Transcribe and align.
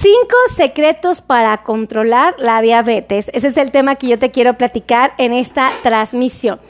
Cinco 0.00 0.36
secretos 0.54 1.22
para 1.22 1.64
controlar 1.64 2.36
la 2.38 2.60
diabetes. 2.60 3.32
Ese 3.34 3.48
es 3.48 3.56
el 3.56 3.72
tema 3.72 3.96
que 3.96 4.06
yo 4.06 4.16
te 4.16 4.30
quiero 4.30 4.54
platicar 4.54 5.12
en 5.18 5.32
esta 5.32 5.72
transmisión. 5.82 6.60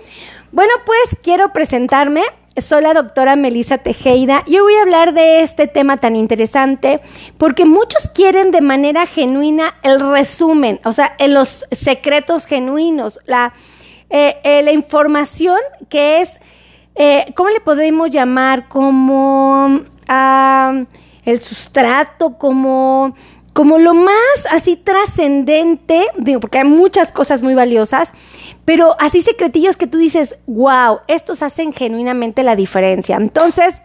Bueno, 0.51 0.73
pues 0.87 1.15
quiero 1.23 1.53
presentarme. 1.53 2.23
Soy 2.57 2.81
la 2.81 2.95
doctora 2.95 3.37
Melissa 3.37 3.77
Tejeda 3.77 4.45
y 4.47 4.55
hoy 4.55 4.63
voy 4.63 4.77
a 4.77 4.83
hablar 4.83 5.13
de 5.13 5.43
este 5.43 5.67
tema 5.67 5.99
tan 5.99 6.17
interesante 6.17 7.03
porque 7.37 7.67
muchos 7.67 8.09
quieren 8.15 8.51
de 8.51 8.63
manera 8.63 9.05
genuina 9.05 9.75
el 9.83 10.01
resumen, 10.01 10.81
o 10.85 10.95
sea, 10.95 11.15
en 11.19 11.35
los 11.35 11.67
secretos 11.71 12.47
genuinos, 12.47 13.21
la, 13.27 13.53
eh, 14.09 14.39
eh, 14.43 14.63
la 14.63 14.73
información 14.73 15.59
que 15.91 16.23
es, 16.23 16.41
eh, 16.95 17.27
¿cómo 17.37 17.51
le 17.51 17.61
podemos 17.61 18.11
llamar? 18.11 18.69
Como 18.69 19.83
el 21.29 21.41
sustrato, 21.41 22.39
como 22.39 23.15
como 23.53 23.79
lo 23.79 23.93
más 23.93 24.47
así 24.53 24.77
trascendente, 24.77 26.07
digo, 26.17 26.39
porque 26.39 26.59
hay 26.59 26.65
muchas 26.65 27.11
cosas 27.11 27.43
muy 27.43 27.55
valiosas, 27.55 28.13
pero 28.65 28.95
así 29.01 29.21
secretillos 29.21 29.77
que 29.77 29.89
tú 29.89 29.99
dices, 29.99 30.39
wow, 30.47 31.01
estos 31.09 31.43
hacen 31.43 31.73
genuinamente 31.73 32.45
la 32.45 32.55
diferencia. 32.55 33.17
Entonces, 33.17 33.83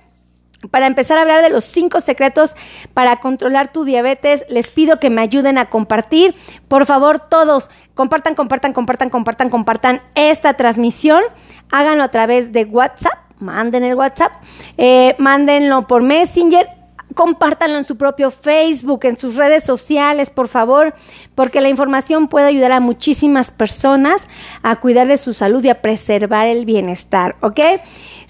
para 0.70 0.86
empezar 0.86 1.18
a 1.18 1.24
hablar 1.24 1.42
de 1.42 1.50
los 1.50 1.66
cinco 1.66 2.02
secretos 2.02 2.56
para 2.94 3.20
controlar 3.20 3.72
tu 3.72 3.84
diabetes, 3.84 4.46
les 4.48 4.70
pido 4.70 5.00
que 5.00 5.10
me 5.10 5.22
ayuden 5.22 5.58
a 5.58 5.72
compartir. 5.72 6.36
Por 6.68 6.86
favor, 6.86 7.20
todos, 7.20 7.72
compartan, 7.96 8.36
compartan, 8.36 8.74
compartan, 8.74 9.10
compartan, 9.10 9.50
compartan 9.50 10.02
esta 10.14 10.54
transmisión. 10.54 11.24
Háganlo 11.72 12.04
a 12.04 12.12
través 12.12 12.54
de 12.54 12.66
WhatsApp, 12.66 13.18
manden 13.40 13.84
el 13.84 13.96
WhatsApp, 13.96 14.34
eh, 14.78 15.16
mándenlo 15.18 15.88
por 15.88 16.04
Messenger 16.04 16.83
compártanlo 17.14 17.78
en 17.78 17.86
su 17.86 17.98
propio 17.98 18.32
Facebook, 18.32 19.06
en 19.06 19.18
sus 19.18 19.36
redes 19.36 19.64
sociales, 19.64 20.30
por 20.30 20.48
favor, 20.48 20.94
porque 21.36 21.62
la 21.62 21.70
información 21.70 22.28
puede 22.28 22.48
ayudar 22.48 22.72
a 22.72 22.80
muchísimas 22.80 23.52
personas 23.52 24.28
a 24.62 24.76
cuidar 24.78 25.08
de 25.08 25.18
su 25.18 25.34
salud 25.34 25.64
y 25.64 25.70
a 25.70 25.82
preservar 25.82 26.48
el 26.48 26.66
bienestar, 26.66 27.36
¿ok? 27.42 27.60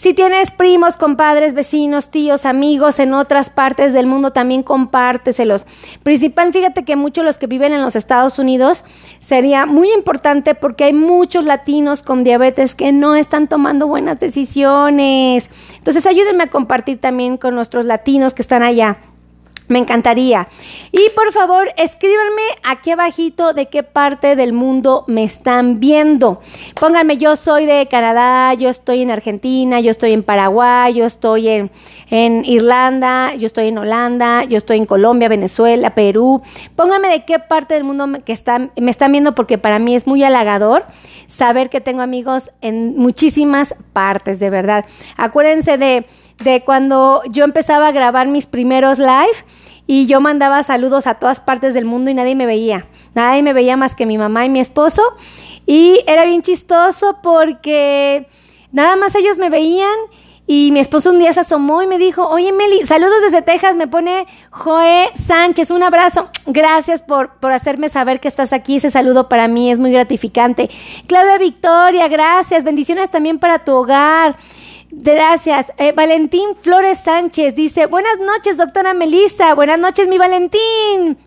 Si 0.03 0.13
tienes 0.13 0.51
primos, 0.51 0.97
compadres, 0.97 1.53
vecinos, 1.53 2.09
tíos, 2.09 2.45
amigos 2.45 2.99
en 2.99 3.13
otras 3.13 3.49
partes 3.49 3.93
del 3.93 4.05
mundo, 4.05 4.31
también 4.31 4.61
compárteselos. 4.61 5.65
Principal, 6.03 6.51
fíjate 6.51 6.83
que 6.83 6.97
muchos 6.97 7.23
los 7.23 7.37
que 7.37 7.47
viven 7.47 7.71
en 7.71 7.81
los 7.81 7.95
Estados 7.95 8.37
Unidos 8.37 8.83
sería 9.21 9.65
muy 9.65 9.93
importante 9.93 10.55
porque 10.55 10.83
hay 10.83 10.93
muchos 10.93 11.45
latinos 11.45 12.01
con 12.01 12.25
diabetes 12.25 12.75
que 12.75 12.91
no 12.91 13.15
están 13.15 13.47
tomando 13.47 13.87
buenas 13.87 14.19
decisiones. 14.19 15.49
Entonces, 15.77 16.05
ayúdenme 16.05 16.43
a 16.43 16.47
compartir 16.47 16.99
también 16.99 17.37
con 17.37 17.55
nuestros 17.55 17.85
latinos 17.85 18.33
que 18.33 18.41
están 18.41 18.63
Me 19.69 19.79
encantaría. 19.79 20.49
Y 20.91 21.09
por 21.15 21.31
favor, 21.31 21.69
escríbanme 21.77 22.41
aquí 22.63 22.91
abajito 22.91 23.53
de 23.53 23.67
qué 23.67 23.81
parte 23.81 24.35
del 24.35 24.51
mundo 24.51 25.05
me 25.07 25.23
están 25.23 25.79
viendo. 25.79 26.41
Pónganme, 26.79 27.17
yo 27.17 27.37
soy 27.37 27.65
de 27.65 27.87
Canadá, 27.87 28.53
yo 28.55 28.69
estoy 28.69 29.01
en 29.01 29.09
Argentina, 29.09 29.79
yo 29.79 29.91
estoy 29.91 30.11
en 30.11 30.21
Paraguay, 30.21 30.93
yo 30.93 31.05
estoy 31.05 31.47
en, 31.47 31.71
en 32.09 32.43
Irlanda, 32.43 33.35
yo 33.35 33.47
estoy 33.47 33.69
en 33.69 33.77
Holanda, 33.77 34.43
yo 34.43 34.57
estoy 34.57 34.77
en 34.77 34.85
Colombia, 34.85 35.29
Venezuela, 35.29 35.95
Perú. 35.95 36.41
Pónganme 36.75 37.07
de 37.07 37.23
qué 37.23 37.39
parte 37.39 37.73
del 37.73 37.85
mundo 37.85 38.05
me, 38.05 38.21
que 38.21 38.33
están, 38.33 38.71
me 38.79 38.91
están 38.91 39.13
viendo 39.13 39.33
porque 39.33 39.57
para 39.57 39.79
mí 39.79 39.95
es 39.95 40.05
muy 40.05 40.23
halagador 40.23 40.85
saber 41.27 41.69
que 41.69 41.79
tengo 41.79 42.01
amigos 42.01 42.51
en 42.61 42.97
muchísimas 42.97 43.75
partes, 43.93 44.39
de 44.39 44.49
verdad. 44.49 44.85
Acuérdense 45.15 45.77
de 45.77 46.05
de 46.43 46.63
cuando 46.63 47.21
yo 47.29 47.43
empezaba 47.43 47.87
a 47.87 47.91
grabar 47.91 48.27
mis 48.27 48.45
primeros 48.45 48.99
live 48.99 49.45
y 49.87 50.07
yo 50.07 50.21
mandaba 50.21 50.63
saludos 50.63 51.07
a 51.07 51.15
todas 51.15 51.39
partes 51.39 51.73
del 51.73 51.85
mundo 51.85 52.09
y 52.09 52.13
nadie 52.13 52.35
me 52.35 52.45
veía. 52.45 52.87
Nadie 53.15 53.43
me 53.43 53.53
veía 53.53 53.77
más 53.77 53.95
que 53.95 54.05
mi 54.05 54.17
mamá 54.17 54.45
y 54.45 54.49
mi 54.49 54.59
esposo. 54.59 55.01
Y 55.65 56.01
era 56.07 56.25
bien 56.25 56.41
chistoso 56.41 57.17
porque 57.21 58.27
nada 58.71 58.95
más 58.95 59.15
ellos 59.15 59.37
me 59.37 59.49
veían 59.49 59.97
y 60.45 60.71
mi 60.73 60.81
esposo 60.81 61.11
un 61.11 61.19
día 61.19 61.31
se 61.31 61.39
asomó 61.39 61.81
y 61.83 61.87
me 61.87 61.97
dijo, 61.97 62.27
oye 62.27 62.51
Meli, 62.51 62.85
saludos 62.85 63.21
desde 63.21 63.41
Texas, 63.41 63.77
me 63.77 63.87
pone 63.87 64.25
Joé 64.51 65.09
Sánchez, 65.25 65.71
un 65.71 65.83
abrazo, 65.83 66.27
gracias 66.45 67.01
por, 67.01 67.35
por 67.35 67.53
hacerme 67.53 67.87
saber 67.87 68.19
que 68.19 68.27
estás 68.27 68.51
aquí, 68.51 68.75
ese 68.75 68.91
saludo 68.91 69.29
para 69.29 69.47
mí 69.47 69.71
es 69.71 69.79
muy 69.79 69.93
gratificante. 69.93 70.69
Claudia 71.07 71.37
Victoria, 71.37 72.09
gracias, 72.09 72.65
bendiciones 72.65 73.09
también 73.09 73.39
para 73.39 73.59
tu 73.59 73.71
hogar. 73.71 74.35
Gracias. 74.95 75.71
Eh, 75.79 75.91
Valentín 75.91 76.55
Flores 76.61 76.99
Sánchez 76.99 77.55
dice, 77.55 77.87
buenas 77.87 78.19
noches, 78.19 78.57
doctora 78.57 78.93
Melissa. 78.93 79.55
Buenas 79.55 79.79
noches, 79.79 80.07
mi 80.07 80.19
Valentín. 80.19 81.17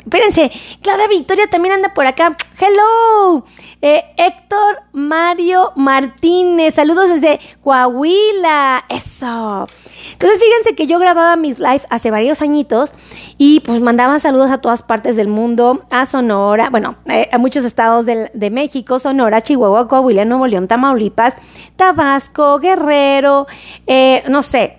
Espérense, 0.00 0.50
Claudia 0.82 1.06
Victoria 1.06 1.46
también 1.46 1.74
anda 1.74 1.94
por 1.94 2.06
acá. 2.06 2.36
Hello. 2.58 3.46
Eh, 3.80 4.04
Héctor 4.16 4.82
Mario 4.92 5.70
Martínez, 5.76 6.74
saludos 6.74 7.08
desde 7.08 7.38
Coahuila. 7.62 8.84
Eso. 8.88 9.68
Entonces 10.12 10.40
fíjense 10.40 10.74
que 10.74 10.86
yo 10.86 10.98
grababa 10.98 11.36
mis 11.36 11.58
live 11.58 11.82
hace 11.90 12.10
varios 12.10 12.42
añitos 12.42 12.92
y 13.38 13.60
pues 13.60 13.80
mandaba 13.80 14.18
saludos 14.18 14.50
a 14.50 14.58
todas 14.58 14.82
partes 14.82 15.16
del 15.16 15.28
mundo, 15.28 15.84
a 15.90 16.06
Sonora, 16.06 16.70
bueno, 16.70 16.96
eh, 17.06 17.28
a 17.32 17.38
muchos 17.38 17.64
estados 17.64 18.06
de, 18.06 18.50
México, 18.50 18.98
Sonora, 18.98 19.42
Chihuahua, 19.42 19.88
Coahuila, 19.88 20.24
Nuevo 20.24 20.46
León, 20.46 20.68
Tamaulipas, 20.68 21.34
Tabasco, 21.76 22.58
Guerrero, 22.58 23.46
eh, 23.86 24.22
no 24.28 24.42
sé, 24.42 24.78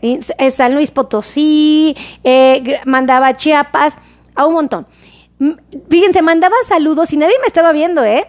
San 0.52 0.76
Luis 0.76 0.92
Potosí, 0.92 1.96
mandaba 2.86 3.34
Chiapas, 3.34 3.96
a 4.36 4.46
un 4.46 4.54
montón. 4.54 4.88
Fíjense, 5.90 6.22
mandaba 6.22 6.56
saludos 6.66 7.12
y 7.12 7.18
nadie 7.18 7.36
me 7.42 7.48
estaba 7.48 7.74
viendo, 7.74 8.04
¿eh? 8.06 8.26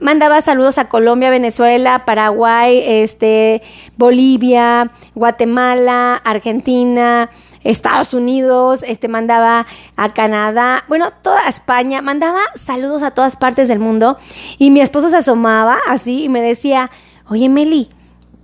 Mandaba 0.00 0.42
saludos 0.42 0.78
a 0.78 0.88
Colombia, 0.88 1.30
Venezuela, 1.30 2.04
Paraguay, 2.04 2.82
este, 2.84 3.62
Bolivia, 3.96 4.90
Guatemala, 5.14 6.16
Argentina, 6.16 7.30
Estados 7.62 8.12
Unidos, 8.12 8.84
este 8.86 9.08
mandaba 9.08 9.66
a 9.96 10.08
Canadá, 10.10 10.84
bueno, 10.88 11.12
toda 11.22 11.48
España, 11.48 12.02
mandaba 12.02 12.40
saludos 12.56 13.02
a 13.02 13.12
todas 13.12 13.36
partes 13.36 13.68
del 13.68 13.78
mundo 13.78 14.18
y 14.58 14.70
mi 14.70 14.80
esposo 14.80 15.08
se 15.08 15.16
asomaba 15.16 15.78
así 15.88 16.24
y 16.24 16.28
me 16.28 16.42
decía, 16.42 16.90
"Oye, 17.28 17.48
Meli, 17.48 17.88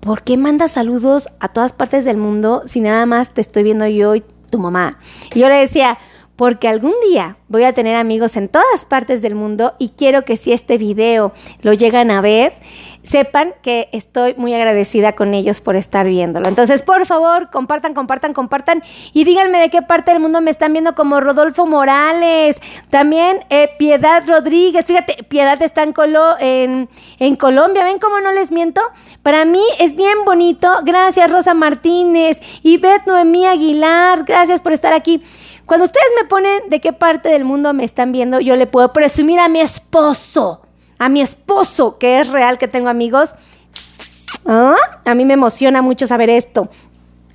¿por 0.01 0.23
qué 0.23 0.39
mandas 0.39 0.73
saludos 0.73 1.29
a 1.39 1.49
todas 1.49 1.73
partes 1.73 2.05
del 2.07 2.17
mundo 2.17 2.63
si 2.67 2.81
nada 2.81 3.05
más 3.05 3.35
te 3.35 3.43
estoy 3.43 3.63
viendo 3.63 3.87
yo 3.87 4.15
y 4.15 4.25
tu 4.51 4.59
mamá?" 4.59 4.99
Y 5.35 5.41
yo 5.41 5.49
le 5.49 5.57
decía, 5.57 5.99
porque 6.41 6.69
algún 6.69 6.95
día 7.07 7.37
voy 7.49 7.65
a 7.65 7.75
tener 7.75 7.97
amigos 7.97 8.35
en 8.35 8.49
todas 8.49 8.87
partes 8.89 9.21
del 9.21 9.35
mundo 9.35 9.75
y 9.79 9.91
quiero 9.91 10.25
que 10.25 10.39
si 10.39 10.55
este 10.55 10.79
video 10.79 11.35
lo 11.61 11.75
llegan 11.75 12.11
a 12.11 12.23
ver, 12.23 12.55
sepan 13.03 13.55
que 13.63 13.89
estoy 13.93 14.35
muy 14.37 14.55
agradecida 14.55 15.13
con 15.13 15.35
ellos 15.35 15.61
por 15.61 15.77
estar 15.77 16.07
viéndolo. 16.07 16.49
Entonces, 16.49 16.83
por 16.83 17.07
favor, 17.07 17.51
compartan, 17.51 17.95
compartan, 17.95 18.35
compartan 18.35 18.83
y 19.13 19.25
díganme 19.25 19.59
de 19.59 19.71
qué 19.71 19.83
parte 19.83 20.13
del 20.13 20.21
mundo 20.21 20.41
me 20.41 20.51
están 20.51 20.73
viendo 20.73 20.95
como 20.95 21.21
Rodolfo 21.21 21.67
Morales, 21.67 22.61
también 22.91 23.45
eh, 23.51 23.71
Piedad 23.79 24.23
Rodríguez, 24.27 24.85
fíjate, 24.87 25.25
Piedad 25.25 25.61
está 25.63 25.83
en, 25.83 25.93
Colo 25.93 26.37
en, 26.39 26.89
en 27.19 27.37
Colombia, 27.37 27.85
ven 27.85 27.99
cómo 27.99 28.21
no 28.21 28.33
les 28.33 28.51
miento. 28.51 28.81
Para 29.23 29.45
mí 29.45 29.63
es 29.79 29.97
bien 29.97 30.25
bonito. 30.25 30.69
Gracias, 30.85 31.31
Rosa 31.31 31.55
Martínez 31.55 32.41
y 32.63 32.79
Beth 32.79 33.07
Noemí 33.07 33.47
Aguilar, 33.47 34.25
gracias 34.25 34.61
por 34.61 34.73
estar 34.73 34.93
aquí. 34.93 35.23
Cuando 35.67 35.87
ustedes 35.87 36.09
me 36.21 36.27
ponen 36.27 36.69
de 36.69 36.81
qué 36.81 36.93
parte 36.93 37.29
del 37.29 37.45
mundo 37.45 37.73
me 37.73 37.85
están 37.85 38.11
viendo, 38.11 38.41
yo 38.41 38.57
le 38.57 38.67
puedo 38.67 38.93
presumir 38.93 39.39
a 39.39 39.49
mi 39.49 39.61
esposo, 39.61 40.63
a 41.01 41.09
mi 41.09 41.23
esposo, 41.23 41.99
que 41.99 42.21
es 42.21 42.29
real 42.29 42.59
que 42.59 42.69
tengo 42.69 42.91
amigos. 42.91 43.35
¿Ah? 44.47 44.77
A 45.07 45.15
mí 45.15 45.25
me 45.25 45.35
emociona 45.35 45.81
mucho 45.83 46.07
saber 46.07 46.29
esto. 46.29 46.69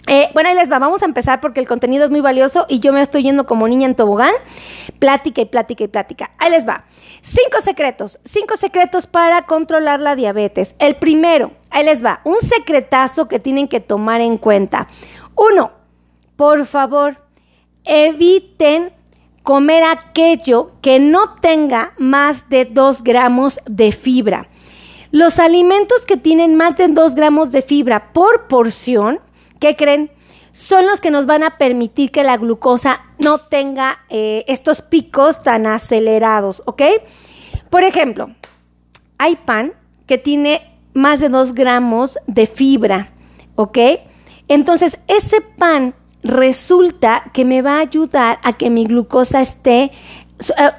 Eh, 0.07 0.29
bueno, 0.35 0.49
ahí 0.49 0.55
les 0.55 0.71
va, 0.71 0.77
vamos 0.77 1.01
a 1.01 1.05
empezar 1.05 1.41
porque 1.41 1.61
el 1.61 1.67
contenido 1.67 2.05
es 2.05 2.11
muy 2.11 2.21
valioso 2.21 2.67
y 2.69 2.79
yo 2.79 2.93
me 2.93 3.01
estoy 3.01 3.23
yendo 3.23 3.47
como 3.47 3.67
niña 3.67 3.87
en 3.87 3.95
tobogán. 3.95 4.33
Plática 4.99 5.41
y 5.41 5.45
plática 5.45 5.83
y 5.83 5.87
plática. 5.87 6.31
Ahí 6.37 6.51
les 6.51 6.67
va. 6.67 6.85
Cinco 7.23 7.59
secretos, 7.63 8.19
cinco 8.23 8.55
secretos 8.55 9.07
para 9.07 9.47
controlar 9.47 9.99
la 9.99 10.15
diabetes. 10.15 10.75
El 10.77 10.97
primero, 10.97 11.51
ahí 11.71 11.83
les 11.83 12.05
va, 12.05 12.21
un 12.23 12.39
secretazo 12.41 13.27
que 13.27 13.39
tienen 13.39 13.67
que 13.67 13.79
tomar 13.79 14.21
en 14.21 14.37
cuenta. 14.37 14.87
Uno, 15.35 15.71
por 16.35 16.67
favor, 16.67 17.17
eviten 17.83 18.93
comer 19.45 19.83
aquello 19.83 20.71
que 20.81 20.99
no 20.99 21.35
tenga 21.35 21.93
más 21.99 22.49
de 22.49 22.65
2 22.65 23.03
gramos 23.03 23.59
de 23.67 23.91
fibra. 23.91 24.49
Los 25.11 25.37
alimentos 25.37 26.03
que 26.07 26.17
tienen 26.17 26.55
más 26.55 26.75
de 26.77 26.87
2 26.87 27.13
gramos 27.13 27.51
de 27.51 27.61
fibra 27.61 28.11
por 28.11 28.47
porción, 28.47 29.19
¿qué 29.59 29.75
creen? 29.75 30.11
Son 30.51 30.87
los 30.87 30.99
que 30.99 31.11
nos 31.11 31.27
van 31.27 31.43
a 31.43 31.59
permitir 31.59 32.09
que 32.11 32.23
la 32.23 32.37
glucosa 32.37 33.01
no 33.19 33.37
tenga 33.37 33.99
eh, 34.09 34.43
estos 34.47 34.81
picos 34.81 35.43
tan 35.43 35.67
acelerados, 35.67 36.63
¿ok? 36.65 36.81
Por 37.69 37.83
ejemplo, 37.83 38.31
hay 39.19 39.35
pan 39.35 39.73
que 40.07 40.17
tiene 40.17 40.75
más 40.95 41.19
de 41.19 41.29
2 41.29 41.53
gramos 41.53 42.17
de 42.25 42.47
fibra, 42.47 43.11
¿ok? 43.53 43.77
Entonces, 44.47 44.97
ese 45.07 45.41
pan 45.41 45.93
resulta 46.25 47.23
que 47.33 47.45
me 47.45 47.61
va 47.61 47.75
a 47.75 47.81
ayudar 47.81 48.39
a 48.43 48.53
que 48.53 48.69
mi 48.69 48.83
glucosa 48.83 49.41
esté 49.41 49.83
eh, 49.83 49.91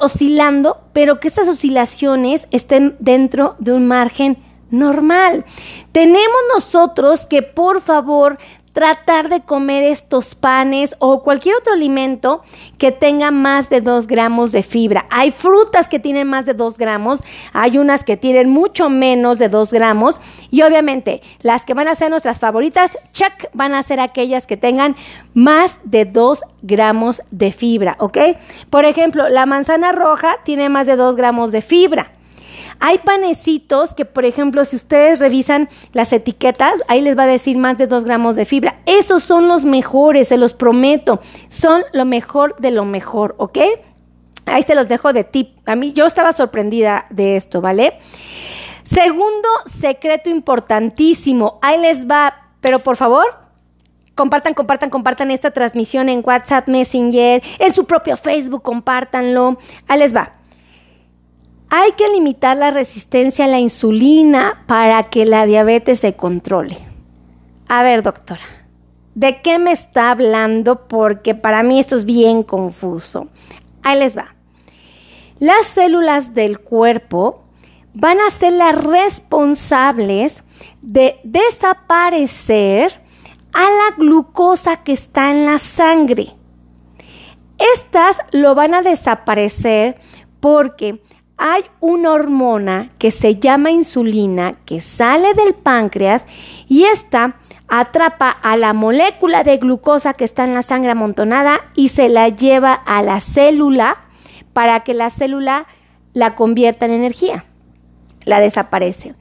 oscilando, 0.00 0.78
pero 0.92 1.20
que 1.20 1.28
esas 1.28 1.48
oscilaciones 1.48 2.46
estén 2.50 2.96
dentro 2.98 3.54
de 3.58 3.72
un 3.72 3.86
margen 3.86 4.36
normal. 4.70 5.44
Tenemos 5.92 6.42
nosotros 6.52 7.26
que, 7.26 7.42
por 7.42 7.80
favor, 7.80 8.38
tratar 8.76 9.30
de 9.30 9.40
comer 9.40 9.84
estos 9.84 10.34
panes 10.34 10.96
o 10.98 11.22
cualquier 11.22 11.56
otro 11.56 11.72
alimento 11.72 12.42
que 12.76 12.92
tenga 12.92 13.30
más 13.30 13.70
de 13.70 13.80
2 13.80 14.06
gramos 14.06 14.52
de 14.52 14.62
fibra. 14.62 15.06
Hay 15.08 15.30
frutas 15.30 15.88
que 15.88 15.98
tienen 15.98 16.28
más 16.28 16.44
de 16.44 16.52
2 16.52 16.76
gramos, 16.76 17.20
hay 17.54 17.78
unas 17.78 18.04
que 18.04 18.18
tienen 18.18 18.50
mucho 18.50 18.90
menos 18.90 19.38
de 19.38 19.48
2 19.48 19.72
gramos 19.72 20.20
y 20.50 20.60
obviamente 20.60 21.22
las 21.40 21.64
que 21.64 21.72
van 21.72 21.88
a 21.88 21.94
ser 21.94 22.10
nuestras 22.10 22.38
favoritas, 22.38 22.98
check, 23.14 23.48
van 23.54 23.72
a 23.72 23.82
ser 23.82 23.98
aquellas 23.98 24.46
que 24.46 24.58
tengan 24.58 24.94
más 25.32 25.78
de 25.84 26.04
2 26.04 26.42
gramos 26.60 27.22
de 27.30 27.52
fibra, 27.52 27.96
¿ok? 27.98 28.18
Por 28.68 28.84
ejemplo, 28.84 29.30
la 29.30 29.46
manzana 29.46 29.92
roja 29.92 30.36
tiene 30.44 30.68
más 30.68 30.86
de 30.86 30.96
2 30.96 31.16
gramos 31.16 31.50
de 31.50 31.62
fibra. 31.62 32.12
Hay 32.80 32.98
panecitos 32.98 33.94
que, 33.94 34.04
por 34.04 34.24
ejemplo, 34.24 34.64
si 34.64 34.76
ustedes 34.76 35.18
revisan 35.18 35.68
las 35.92 36.12
etiquetas, 36.12 36.74
ahí 36.88 37.00
les 37.00 37.18
va 37.18 37.24
a 37.24 37.26
decir 37.26 37.58
más 37.58 37.78
de 37.78 37.86
2 37.86 38.04
gramos 38.04 38.36
de 38.36 38.44
fibra. 38.44 38.80
Esos 38.86 39.22
son 39.22 39.48
los 39.48 39.64
mejores, 39.64 40.28
se 40.28 40.36
los 40.36 40.54
prometo. 40.54 41.20
Son 41.48 41.82
lo 41.92 42.04
mejor 42.04 42.56
de 42.56 42.70
lo 42.70 42.84
mejor, 42.84 43.34
¿ok? 43.38 43.58
Ahí 44.46 44.62
se 44.62 44.74
los 44.74 44.88
dejo 44.88 45.12
de 45.12 45.24
tip. 45.24 45.58
A 45.66 45.74
mí 45.74 45.92
yo 45.92 46.06
estaba 46.06 46.32
sorprendida 46.32 47.06
de 47.10 47.36
esto, 47.36 47.60
¿vale? 47.60 47.98
Segundo 48.84 49.48
secreto 49.66 50.30
importantísimo. 50.30 51.58
Ahí 51.62 51.80
les 51.80 52.06
va, 52.06 52.50
pero 52.60 52.78
por 52.78 52.96
favor, 52.96 53.24
compartan, 54.14 54.54
compartan, 54.54 54.90
compartan 54.90 55.30
esta 55.32 55.50
transmisión 55.50 56.08
en 56.08 56.22
WhatsApp, 56.24 56.68
Messenger, 56.68 57.42
en 57.58 57.72
su 57.72 57.86
propio 57.86 58.16
Facebook, 58.16 58.62
compártanlo. 58.62 59.58
Ahí 59.88 59.98
les 59.98 60.14
va. 60.14 60.34
Hay 61.68 61.92
que 61.92 62.08
limitar 62.08 62.56
la 62.56 62.70
resistencia 62.70 63.44
a 63.44 63.48
la 63.48 63.58
insulina 63.58 64.62
para 64.66 65.04
que 65.04 65.26
la 65.26 65.46
diabetes 65.46 66.00
se 66.00 66.14
controle. 66.14 66.78
A 67.68 67.82
ver, 67.82 68.02
doctora, 68.02 68.44
¿de 69.14 69.42
qué 69.42 69.58
me 69.58 69.72
está 69.72 70.12
hablando? 70.12 70.86
Porque 70.86 71.34
para 71.34 71.64
mí 71.64 71.80
esto 71.80 71.96
es 71.96 72.04
bien 72.04 72.44
confuso. 72.44 73.28
Ahí 73.82 73.98
les 73.98 74.16
va. 74.16 74.34
Las 75.40 75.66
células 75.66 76.34
del 76.34 76.60
cuerpo 76.60 77.42
van 77.94 78.20
a 78.20 78.30
ser 78.30 78.52
las 78.52 78.82
responsables 78.82 80.44
de 80.82 81.18
desaparecer 81.24 82.92
a 83.52 83.62
la 83.62 83.96
glucosa 83.96 84.84
que 84.84 84.92
está 84.92 85.30
en 85.30 85.46
la 85.46 85.58
sangre. 85.58 86.28
Estas 87.74 88.18
lo 88.32 88.54
van 88.54 88.74
a 88.74 88.82
desaparecer 88.82 90.00
porque 90.40 91.00
hay 91.36 91.64
una 91.80 92.12
hormona 92.12 92.90
que 92.98 93.10
se 93.10 93.36
llama 93.36 93.70
insulina 93.70 94.54
que 94.64 94.80
sale 94.80 95.34
del 95.34 95.54
páncreas 95.54 96.24
y 96.68 96.84
esta 96.84 97.36
atrapa 97.68 98.30
a 98.30 98.56
la 98.56 98.72
molécula 98.72 99.42
de 99.42 99.58
glucosa 99.58 100.14
que 100.14 100.24
está 100.24 100.44
en 100.44 100.54
la 100.54 100.62
sangre 100.62 100.92
amontonada 100.92 101.60
y 101.74 101.88
se 101.88 102.08
la 102.08 102.28
lleva 102.28 102.72
a 102.72 103.02
la 103.02 103.20
célula 103.20 103.98
para 104.52 104.80
que 104.80 104.94
la 104.94 105.10
célula 105.10 105.66
la 106.12 106.34
convierta 106.34 106.86
en 106.86 106.92
energía. 106.92 107.44
La 108.24 108.40
desaparece. 108.40 109.14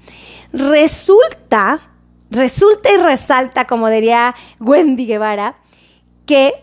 Resulta, 0.54 1.82
resulta 2.32 2.92
y 2.92 2.98
resalta, 2.98 3.66
como 3.66 3.90
diría 3.90 4.34
Wendy 4.60 5.06
Guevara, 5.06 5.58
que 6.26 6.54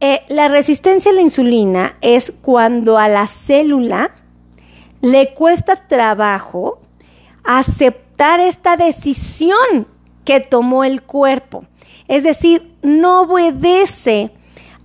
eh, 0.00 0.22
la 0.28 0.48
resistencia 0.48 1.10
a 1.10 1.14
la 1.14 1.20
insulina 1.20 1.96
es 2.00 2.32
cuando 2.40 2.98
a 2.98 3.08
la 3.08 3.26
célula 3.26 4.12
le 5.06 5.34
cuesta 5.34 5.86
trabajo 5.86 6.80
aceptar 7.44 8.40
esta 8.40 8.76
decisión 8.76 9.86
que 10.24 10.40
tomó 10.40 10.82
el 10.82 11.00
cuerpo. 11.02 11.64
Es 12.08 12.24
decir, 12.24 12.72
no 12.82 13.22
obedece 13.22 14.32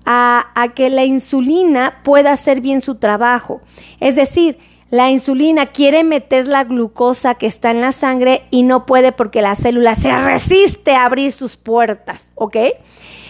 a, 0.05 0.45
que 0.75 0.91
la 0.91 1.05
insulina 1.05 2.01
pueda 2.03 2.33
hacer 2.33 2.61
bien 2.61 2.81
su 2.81 2.95
trabajo. 2.95 3.61
Es 3.99 4.15
decir, 4.15 4.59
la 4.91 5.09
insulina 5.09 5.67
quiere 5.67 6.03
meter 6.03 6.47
la 6.47 6.65
glucosa 6.65 7.33
que 7.35 7.47
está 7.47 7.71
en 7.71 7.81
la 7.81 7.91
sangre 7.91 8.43
y 8.51 8.61
no 8.61 8.85
puede 8.85 9.11
porque 9.11 9.41
la 9.41 9.55
célula 9.55 9.95
se 9.95 10.15
resiste 10.21 10.93
a 10.93 11.05
abrir 11.05 11.31
sus 11.31 11.57
puertas, 11.57 12.31
¿ok? 12.35 12.57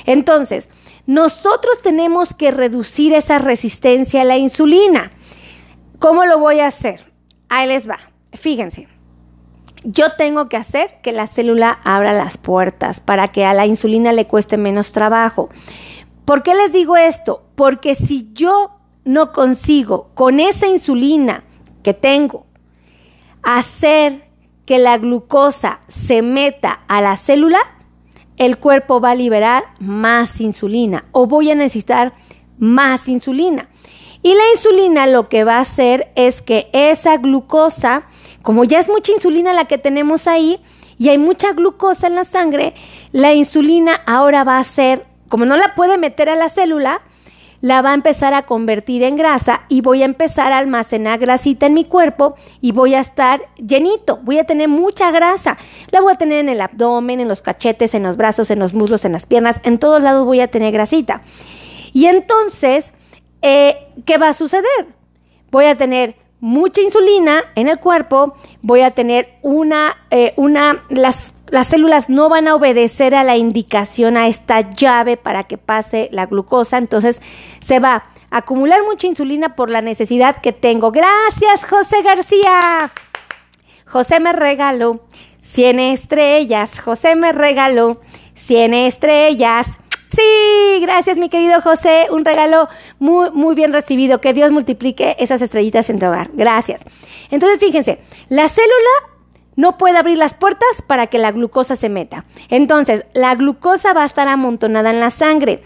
Entonces, 0.05 0.69
nosotros 1.05 1.81
tenemos 1.81 2.33
que 2.33 2.51
reducir 2.51 3.13
esa 3.13 3.37
resistencia 3.37 4.21
a 4.21 4.25
la 4.25 4.37
insulina. 4.37 5.11
¿Cómo 6.01 6.25
lo 6.25 6.39
voy 6.39 6.61
a 6.61 6.65
hacer? 6.65 7.13
Ahí 7.47 7.67
les 7.67 7.87
va. 7.87 7.99
Fíjense. 8.33 8.87
Yo 9.83 10.15
tengo 10.17 10.49
que 10.49 10.57
hacer 10.57 10.99
que 11.03 11.11
la 11.11 11.27
célula 11.27 11.79
abra 11.83 12.11
las 12.11 12.39
puertas 12.39 12.99
para 12.99 13.27
que 13.27 13.45
a 13.45 13.53
la 13.53 13.67
insulina 13.67 14.11
le 14.11 14.25
cueste 14.25 14.57
menos 14.57 14.93
trabajo. 14.93 15.49
¿Por 16.25 16.41
qué 16.41 16.55
les 16.55 16.73
digo 16.73 16.97
esto? 16.97 17.43
Porque 17.53 17.93
si 17.93 18.31
yo 18.33 18.79
no 19.05 19.31
consigo 19.31 20.09
con 20.15 20.39
esa 20.39 20.65
insulina 20.65 21.43
que 21.83 21.93
tengo 21.93 22.47
hacer 23.43 24.27
que 24.65 24.79
la 24.79 24.97
glucosa 24.97 25.81
se 25.87 26.23
meta 26.23 26.81
a 26.87 27.01
la 27.01 27.15
célula, 27.15 27.59
el 28.37 28.57
cuerpo 28.57 29.01
va 29.01 29.11
a 29.11 29.15
liberar 29.15 29.65
más 29.77 30.41
insulina 30.41 31.05
o 31.11 31.27
voy 31.27 31.51
a 31.51 31.55
necesitar 31.55 32.13
más 32.57 33.07
insulina. 33.07 33.69
Y 34.23 34.35
la 34.35 34.43
insulina 34.53 35.07
lo 35.07 35.29
que 35.29 35.43
va 35.43 35.57
a 35.57 35.61
hacer 35.61 36.11
es 36.15 36.41
que 36.41 36.69
esa 36.73 37.17
glucosa, 37.17 38.03
como 38.43 38.63
ya 38.63 38.79
es 38.79 38.87
mucha 38.87 39.11
insulina 39.11 39.53
la 39.53 39.65
que 39.65 39.77
tenemos 39.77 40.27
ahí 40.27 40.59
y 40.99 41.09
hay 41.09 41.17
mucha 41.17 41.53
glucosa 41.53 42.07
en 42.07 42.15
la 42.15 42.23
sangre, 42.23 42.75
la 43.11 43.33
insulina 43.33 44.01
ahora 44.05 44.43
va 44.43 44.59
a 44.59 44.63
ser, 44.63 45.05
como 45.27 45.45
no 45.45 45.57
la 45.57 45.73
puede 45.73 45.97
meter 45.97 46.29
a 46.29 46.35
la 46.35 46.49
célula, 46.49 47.01
la 47.61 47.81
va 47.81 47.91
a 47.91 47.93
empezar 47.93 48.33
a 48.33 48.43
convertir 48.45 49.03
en 49.03 49.15
grasa 49.15 49.61
y 49.69 49.81
voy 49.81 50.01
a 50.01 50.05
empezar 50.05 50.51
a 50.51 50.57
almacenar 50.57 51.19
grasita 51.19 51.67
en 51.67 51.75
mi 51.75 51.85
cuerpo 51.85 52.35
y 52.59 52.71
voy 52.71 52.95
a 52.95 52.99
estar 52.99 53.41
llenito, 53.55 54.19
voy 54.23 54.39
a 54.39 54.45
tener 54.45 54.67
mucha 54.67 55.11
grasa. 55.11 55.57
La 55.91 56.01
voy 56.01 56.13
a 56.13 56.17
tener 56.17 56.39
en 56.39 56.49
el 56.49 56.61
abdomen, 56.61 57.19
en 57.19 57.27
los 57.27 57.41
cachetes, 57.41 57.93
en 57.93 58.03
los 58.03 58.17
brazos, 58.17 58.51
en 58.51 58.59
los 58.59 58.73
muslos, 58.73 59.05
en 59.05 59.13
las 59.13 59.25
piernas, 59.25 59.59
en 59.63 59.77
todos 59.77 60.01
lados 60.01 60.25
voy 60.25 60.41
a 60.41 60.49
tener 60.49 60.71
grasita. 60.71 61.21
Y 61.93 62.05
entonces 62.05 62.93
eh, 63.41 63.87
¿qué 64.05 64.17
va 64.17 64.29
a 64.29 64.33
suceder? 64.33 64.87
Voy 65.51 65.65
a 65.65 65.75
tener 65.75 66.15
mucha 66.39 66.81
insulina 66.81 67.43
en 67.55 67.67
el 67.67 67.79
cuerpo, 67.79 68.35
voy 68.61 68.81
a 68.81 68.91
tener 68.91 69.37
una, 69.41 69.97
eh, 70.09 70.33
una, 70.35 70.83
las, 70.89 71.33
las 71.47 71.67
células 71.67 72.09
no 72.09 72.29
van 72.29 72.47
a 72.47 72.55
obedecer 72.55 73.13
a 73.15 73.23
la 73.23 73.37
indicación, 73.37 74.17
a 74.17 74.27
esta 74.27 74.71
llave 74.71 75.17
para 75.17 75.43
que 75.43 75.57
pase 75.57 76.09
la 76.11 76.25
glucosa, 76.25 76.77
entonces 76.77 77.21
se 77.61 77.79
va 77.79 78.05
a 78.31 78.37
acumular 78.37 78.83
mucha 78.83 79.07
insulina 79.07 79.55
por 79.55 79.69
la 79.69 79.81
necesidad 79.81 80.41
que 80.41 80.51
tengo. 80.51 80.91
Gracias, 80.91 81.63
José 81.63 82.01
García. 82.01 82.91
José 83.85 84.19
me 84.19 84.33
regaló 84.33 85.01
100 85.41 85.79
estrellas, 85.79 86.79
José 86.79 87.15
me 87.15 87.33
regaló 87.33 87.99
100 88.35 88.73
estrellas. 88.73 89.67
Sí, 90.13 90.79
gracias 90.81 91.17
mi 91.17 91.29
querido 91.29 91.61
José, 91.61 92.07
un 92.11 92.25
regalo 92.25 92.67
muy, 92.99 93.31
muy 93.31 93.55
bien 93.55 93.71
recibido. 93.71 94.19
Que 94.19 94.33
Dios 94.33 94.51
multiplique 94.51 95.15
esas 95.19 95.41
estrellitas 95.41 95.89
en 95.89 95.99
tu 95.99 96.05
hogar. 96.05 96.31
Gracias. 96.33 96.81
Entonces, 97.29 97.59
fíjense, 97.59 97.99
la 98.27 98.49
célula 98.49 98.71
no 99.55 99.77
puede 99.77 99.97
abrir 99.97 100.17
las 100.17 100.33
puertas 100.33 100.81
para 100.85 101.07
que 101.07 101.17
la 101.17 101.31
glucosa 101.31 101.75
se 101.75 101.87
meta. 101.87 102.25
Entonces, 102.49 103.05
la 103.13 103.35
glucosa 103.35 103.93
va 103.93 104.03
a 104.03 104.05
estar 104.05 104.27
amontonada 104.27 104.89
en 104.89 104.99
la 104.99 105.11
sangre. 105.11 105.63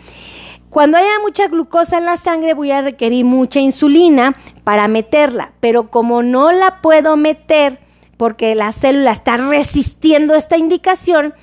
Cuando 0.70 0.98
haya 0.98 1.20
mucha 1.22 1.48
glucosa 1.48 1.98
en 1.98 2.06
la 2.06 2.18
sangre 2.18 2.54
voy 2.54 2.72
a 2.72 2.82
requerir 2.82 3.24
mucha 3.24 3.60
insulina 3.60 4.36
para 4.64 4.88
meterla, 4.88 5.54
pero 5.60 5.90
como 5.90 6.22
no 6.22 6.52
la 6.52 6.82
puedo 6.82 7.16
meter 7.16 7.80
porque 8.18 8.56
la 8.56 8.72
célula 8.72 9.12
está 9.12 9.38
resistiendo 9.38 10.36
esta 10.36 10.58
indicación, 10.58 11.34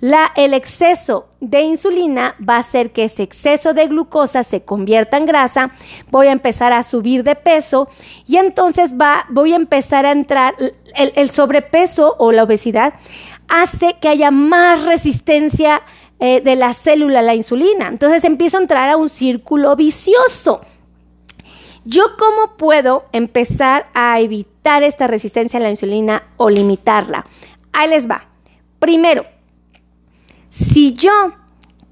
la, 0.00 0.30
el 0.36 0.54
exceso 0.54 1.26
de 1.40 1.62
insulina 1.62 2.36
va 2.46 2.56
a 2.56 2.60
hacer 2.60 2.92
que 2.92 3.04
ese 3.04 3.24
exceso 3.24 3.74
de 3.74 3.86
glucosa 3.86 4.44
se 4.44 4.62
convierta 4.62 5.16
en 5.16 5.26
grasa, 5.26 5.72
voy 6.10 6.28
a 6.28 6.32
empezar 6.32 6.72
a 6.72 6.84
subir 6.84 7.24
de 7.24 7.34
peso 7.34 7.88
y 8.26 8.36
entonces 8.36 8.94
va, 8.94 9.26
voy 9.28 9.52
a 9.52 9.56
empezar 9.56 10.06
a 10.06 10.12
entrar, 10.12 10.54
el, 10.94 11.30
sobrepeso 11.30 12.14
o 12.18 12.30
la 12.30 12.44
obesidad 12.44 12.94
hace 13.48 13.96
que 14.00 14.08
haya 14.08 14.30
más 14.30 14.84
resistencia 14.84 15.82
eh, 16.20 16.40
de 16.42 16.54
la 16.54 16.74
célula 16.74 17.20
a 17.20 17.22
la 17.22 17.34
insulina. 17.34 17.88
Entonces 17.88 18.24
empiezo 18.24 18.58
a 18.58 18.60
entrar 18.60 18.90
a 18.90 18.96
un 18.96 19.08
círculo 19.08 19.74
vicioso. 19.74 20.60
¿Yo 21.84 22.16
cómo 22.18 22.56
puedo 22.56 23.04
empezar 23.12 23.86
a 23.94 24.20
evitar 24.20 24.82
esta 24.82 25.06
resistencia 25.06 25.58
a 25.58 25.62
la 25.62 25.70
insulina 25.70 26.24
o 26.36 26.50
limitarla? 26.50 27.26
Ahí 27.72 27.88
les 27.88 28.08
va. 28.08 28.26
Primero, 28.78 29.24
si 30.58 30.94
yo 30.94 31.32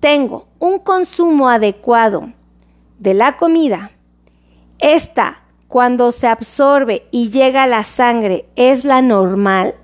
tengo 0.00 0.48
un 0.58 0.78
consumo 0.80 1.48
adecuado 1.48 2.32
de 2.98 3.14
la 3.14 3.36
comida, 3.36 3.92
esta 4.78 5.42
cuando 5.68 6.12
se 6.12 6.26
absorbe 6.26 7.06
y 7.10 7.30
llega 7.30 7.64
a 7.64 7.68
la 7.68 7.84
sangre 7.84 8.46
es 8.56 8.84
la 8.84 9.02
normal, 9.02 9.74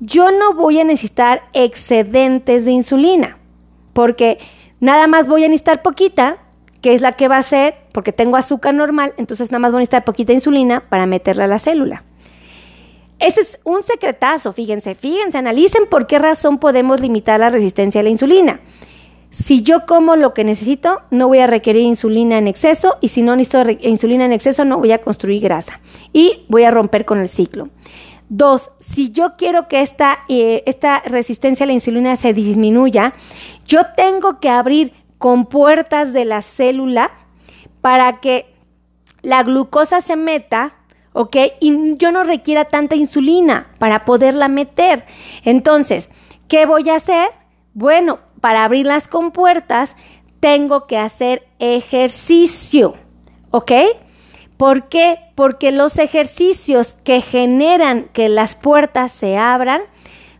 yo 0.00 0.30
no 0.30 0.52
voy 0.52 0.78
a 0.78 0.84
necesitar 0.84 1.42
excedentes 1.54 2.64
de 2.64 2.72
insulina, 2.72 3.38
porque 3.92 4.38
nada 4.80 5.06
más 5.06 5.26
voy 5.26 5.44
a 5.44 5.48
necesitar 5.48 5.82
poquita, 5.82 6.38
que 6.82 6.94
es 6.94 7.00
la 7.00 7.12
que 7.12 7.28
va 7.28 7.38
a 7.38 7.42
ser, 7.42 7.74
porque 7.92 8.12
tengo 8.12 8.36
azúcar 8.36 8.74
normal, 8.74 9.14
entonces 9.16 9.50
nada 9.50 9.60
más 9.60 9.72
voy 9.72 9.78
a 9.78 9.80
necesitar 9.80 10.04
poquita 10.04 10.32
insulina 10.32 10.84
para 10.88 11.06
meterla 11.06 11.44
a 11.44 11.48
la 11.48 11.58
célula. 11.58 12.04
Ese 13.18 13.40
es 13.40 13.58
un 13.64 13.82
secretazo, 13.82 14.52
fíjense, 14.52 14.94
fíjense, 14.94 15.38
analicen 15.38 15.86
por 15.90 16.06
qué 16.06 16.18
razón 16.18 16.58
podemos 16.58 17.00
limitar 17.00 17.40
la 17.40 17.50
resistencia 17.50 18.00
a 18.00 18.04
la 18.04 18.10
insulina. 18.10 18.60
Si 19.30 19.62
yo 19.62 19.84
como 19.86 20.16
lo 20.16 20.32
que 20.32 20.44
necesito, 20.44 21.02
no 21.10 21.28
voy 21.28 21.40
a 21.40 21.46
requerir 21.46 21.82
insulina 21.82 22.38
en 22.38 22.48
exceso 22.48 22.96
y 23.00 23.08
si 23.08 23.22
no 23.22 23.36
necesito 23.36 23.62
insulina 23.82 24.24
en 24.24 24.32
exceso, 24.32 24.64
no 24.64 24.78
voy 24.78 24.92
a 24.92 25.02
construir 25.02 25.42
grasa 25.42 25.80
y 26.12 26.44
voy 26.48 26.64
a 26.64 26.70
romper 26.70 27.04
con 27.04 27.18
el 27.18 27.28
ciclo. 27.28 27.68
Dos, 28.30 28.70
si 28.80 29.10
yo 29.10 29.36
quiero 29.36 29.68
que 29.68 29.80
esta, 29.82 30.20
eh, 30.28 30.62
esta 30.66 31.00
resistencia 31.00 31.64
a 31.64 31.66
la 31.66 31.72
insulina 31.72 32.16
se 32.16 32.32
disminuya, 32.32 33.14
yo 33.66 33.82
tengo 33.96 34.38
que 34.38 34.50
abrir 34.50 34.92
compuertas 35.18 36.12
de 36.12 36.24
la 36.24 36.42
célula 36.42 37.10
para 37.80 38.20
que 38.20 38.54
la 39.22 39.42
glucosa 39.42 40.00
se 40.00 40.16
meta, 40.16 40.74
¿ok? 41.12 41.36
Y 41.60 41.96
yo 41.96 42.12
no 42.12 42.24
requiera 42.24 42.66
tanta 42.66 42.96
insulina 42.96 43.68
para 43.78 44.04
poderla 44.04 44.48
meter. 44.48 45.04
Entonces, 45.44 46.10
¿qué 46.48 46.66
voy 46.66 46.88
a 46.90 46.96
hacer? 46.96 47.28
Bueno, 47.74 48.18
para 48.40 48.64
abrir 48.64 48.86
las 48.86 49.08
compuertas 49.08 49.96
tengo 50.40 50.86
que 50.86 50.98
hacer 50.98 51.46
ejercicio, 51.58 52.94
¿ok? 53.50 53.72
¿Por 54.56 54.88
qué? 54.88 55.18
Porque 55.34 55.70
los 55.70 55.98
ejercicios 55.98 56.94
que 57.04 57.20
generan 57.20 58.08
que 58.12 58.28
las 58.28 58.56
puertas 58.56 59.12
se 59.12 59.36
abran 59.36 59.82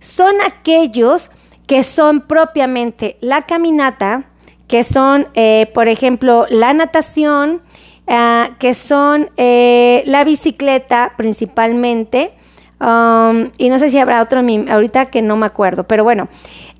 son 0.00 0.40
aquellos 0.40 1.30
que 1.66 1.84
son 1.84 2.22
propiamente 2.22 3.16
la 3.20 3.42
caminata, 3.42 4.24
que 4.66 4.84
son, 4.84 5.28
eh, 5.34 5.70
por 5.74 5.86
ejemplo, 5.86 6.46
la 6.50 6.72
natación, 6.72 7.62
ah, 8.08 8.50
que 8.58 8.74
son 8.74 9.30
eh, 9.36 10.02
la 10.06 10.24
bicicleta 10.24 11.12
principalmente, 11.16 12.32
um, 12.80 13.50
y 13.58 13.68
no 13.68 13.78
sé 13.78 13.90
si 13.90 13.98
habrá 13.98 14.22
otro 14.22 14.40
ahorita 14.40 15.06
que 15.06 15.22
no 15.22 15.36
me 15.36 15.46
acuerdo, 15.46 15.84
pero 15.84 16.04
bueno, 16.04 16.28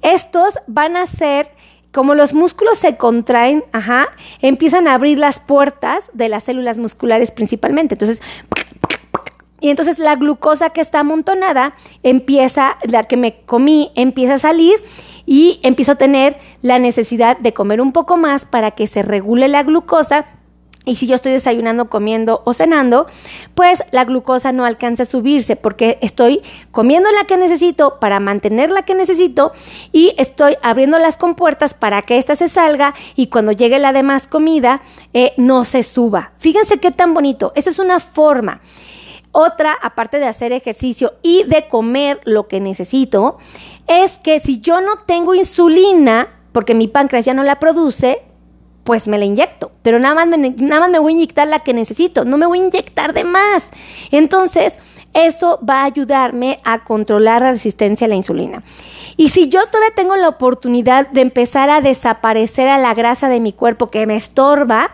estos 0.03 0.59
van 0.67 0.97
a 0.97 1.07
ser 1.07 1.51
como 1.93 2.15
los 2.15 2.35
músculos 2.35 2.79
se 2.79 2.97
contraen, 2.97 3.65
ajá, 3.73 4.09
empiezan 4.41 4.87
a 4.87 4.95
abrir 4.95 5.19
las 5.19 5.41
puertas 5.41 6.11
de 6.13 6.29
las 6.29 6.45
células 6.45 6.79
musculares 6.79 7.31
principalmente. 7.31 7.95
Entonces, 7.95 8.21
y 9.61 9.71
entonces 9.71 9.99
la 9.99 10.15
glucosa 10.15 10.71
que 10.71 10.81
está 10.81 11.01
amontonada 11.01 11.75
empieza, 12.03 12.77
la 12.83 13.05
que 13.05 13.17
me 13.17 13.41
comí, 13.41 13.91
empieza 13.97 14.35
a 14.35 14.39
salir 14.39 14.75
y 15.27 15.61
empiezo 15.63 15.93
a 15.93 15.97
tener 15.97 16.39
la 16.63 16.79
necesidad 16.79 17.37
de 17.39 17.53
comer 17.53 17.81
un 17.81 17.93
poco 17.93 18.17
más 18.17 18.45
para 18.45 18.71
que 18.73 18.87
se 18.87 19.03
regule 19.03 19.49
la 19.49 19.65
glucosa 19.65 20.27
y 20.85 20.95
si 20.95 21.07
yo 21.07 21.17
estoy 21.17 21.33
desayunando, 21.33 21.91
comiendo 21.91 22.43
o 22.47 22.55
cenando, 22.55 23.07
pues 23.55 23.83
la 23.91 24.05
glucosa 24.05 24.53
no 24.53 24.65
alcanza 24.65 25.03
a 25.03 25.07
subirse 25.07 25.55
porque 25.55 25.99
estoy 26.01 26.41
comiendo 26.71 27.11
la 27.11 27.25
que 27.25 27.37
necesito 27.37 27.99
para 28.01 28.21
mantener 28.21 28.71
la 28.71 28.83
que 28.83 28.95
necesito 28.95 29.53
y 29.93 30.15
estoy 30.17 30.57
abriendo 30.63 30.99
las 30.99 31.17
compuertas 31.17 31.75
para 31.75 32.03
que 32.03 32.17
ésta 32.17 32.37
se 32.37 32.49
salga 32.49 32.95
y 33.17 33.27
cuando 33.27 33.53
llegue 33.53 33.79
la 33.79 33.93
demás 33.93 34.27
comida 34.27 34.81
eh, 35.13 35.35
no 35.37 35.65
se 35.65 35.83
suba. 35.83 36.33
Fíjense 36.39 36.79
qué 36.79 36.91
tan 36.91 37.13
bonito. 37.13 37.53
Esa 37.55 37.71
es 37.71 37.79
una 37.79 38.01
forma. 38.01 38.61
Otra, 39.33 39.77
aparte 39.83 40.19
de 40.19 40.27
hacer 40.27 40.53
ejercicio 40.53 41.15
y 41.23 41.45
de 41.45 41.69
comer 41.69 42.21
lo 42.25 42.49
que 42.49 42.61
necesito, 42.61 43.39
es 43.87 44.19
que 44.21 44.41
si 44.41 44.61
yo 44.61 44.81
no 44.81 44.97
tengo 45.07 45.35
insulina, 45.35 46.29
porque 46.53 46.75
mi 46.75 46.89
páncreas 46.89 47.27
ya 47.27 47.35
no 47.35 47.43
la 47.43 47.61
produce, 47.61 48.23
pues 48.89 49.07
me 49.07 49.19
la 49.19 49.27
inyecto. 49.27 49.71
Pero 49.83 49.99
nada 49.99 50.15
más, 50.15 50.27
me, 50.27 50.39
nada 50.39 50.81
más 50.81 50.89
me 50.89 50.99
voy 50.99 51.13
a 51.13 51.17
inyectar 51.17 51.47
la 51.47 51.59
que 51.59 51.75
necesito, 51.75 52.25
no 52.25 52.39
me 52.39 52.47
voy 52.47 52.61
a 52.61 52.65
inyectar 52.65 53.13
de 53.13 53.23
más. 53.23 53.65
Entonces, 54.11 54.79
eso 55.13 55.61
va 55.63 55.83
a 55.83 55.85
ayudarme 55.85 56.61
a 56.65 56.85
controlar 56.85 57.43
la 57.43 57.51
resistencia 57.51 58.07
a 58.07 58.09
la 58.09 58.15
insulina. 58.15 58.63
Y 59.19 59.29
si 59.29 59.51
yo 59.51 59.67
todavía 59.67 59.95
tengo 59.95 60.17
la 60.17 60.31
oportunidad 60.31 61.07
de 61.09 61.21
empezar 61.21 61.69
a 61.69 61.83
desaparecer 61.83 62.67
a 62.67 62.79
la 62.79 62.95
grasa 62.95 63.29
de 63.29 63.41
mi 63.41 63.53
cuerpo 63.53 63.91
que 63.91 64.07
me 64.07 64.17
estorba, 64.17 64.93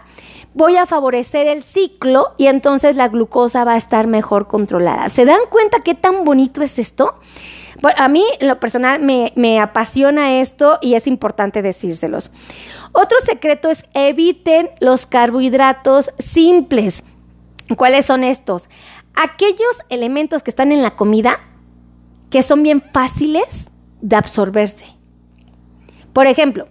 voy 0.55 0.77
a 0.77 0.87
favorecer 0.87 1.47
el 1.47 1.63
ciclo 1.63 2.33
y 2.37 2.49
entonces 2.49 2.97
la 2.97 3.07
glucosa 3.07 3.63
va 3.63 3.75
a 3.75 3.79
estar 3.79 4.09
mejor 4.09 4.49
controlada. 4.49 5.09
¿Se 5.09 5.25
dan 5.25 5.43
cuenta 5.51 5.85
qué 5.85 5.95
tan 5.95 6.25
bonito 6.25 6.63
es 6.63 6.81
esto? 6.81 7.15
a 7.97 8.09
mí, 8.09 8.25
en 8.41 8.49
lo 8.49 8.59
personal, 8.59 9.01
me, 9.01 9.33
me 9.37 9.61
apasiona 9.61 10.41
esto 10.41 10.79
y 10.81 10.95
es 10.95 11.07
importante 11.07 11.61
decírselos. 11.61 12.31
Otro 12.97 13.19
secreto 13.27 13.71
es 13.71 13.85
eviten 13.93 14.71
los 14.79 15.05
carbohidratos 15.05 16.13
simples. 16.21 17.03
¿Cuáles 17.77 18.07
son 18.07 18.23
estos? 18.23 18.69
Aquellos 19.17 19.83
elementos 19.89 20.45
que 20.45 20.51
están 20.51 20.71
en 20.71 20.81
la 20.81 20.95
comida 20.95 21.41
que 22.31 22.43
son 22.45 22.63
bien 22.63 22.81
fáciles 22.93 23.69
de 24.01 24.15
absorberse. 24.15 24.87
Por 26.13 26.29
ejemplo, 26.29 26.69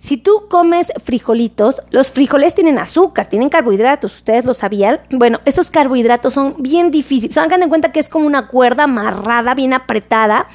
si 0.00 0.16
tú 0.16 0.48
comes 0.48 0.88
frijolitos, 1.04 1.82
los 1.90 2.10
frijoles 2.10 2.54
tienen 2.56 2.78
azúcar, 2.78 3.28
tienen 3.28 3.48
carbohidratos, 3.48 4.16
¿ustedes 4.16 4.44
lo 4.44 4.54
sabían? 4.54 5.00
Bueno, 5.10 5.40
esos 5.44 5.70
carbohidratos 5.70 6.34
son 6.34 6.56
bien 6.58 6.90
difíciles. 6.90 7.38
Hagan 7.38 7.62
en 7.62 7.68
cuenta 7.68 7.92
que 7.92 8.00
es 8.00 8.08
como 8.08 8.26
una 8.26 8.48
cuerda 8.48 8.84
amarrada, 8.84 9.54
bien 9.54 9.72
apretada. 9.72 10.48